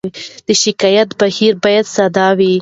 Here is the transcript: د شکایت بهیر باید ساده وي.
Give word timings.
د 0.45 0.47
شکایت 0.63 1.09
بهیر 1.19 1.53
باید 1.63 1.85
ساده 1.95 2.27
وي. 2.37 2.53